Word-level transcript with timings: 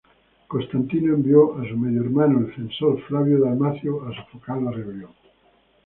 Constantino 0.47 1.13
envió 1.13 1.59
a 1.59 1.69
su 1.69 1.77
medio-hermano, 1.77 2.39
el 2.39 2.55
Censor 2.55 2.99
Flavio 3.03 3.39
Dalmacio, 3.41 4.01
a 4.09 4.15
sofocar 4.15 4.59
la 4.59 4.71
rebelión. 4.71 5.11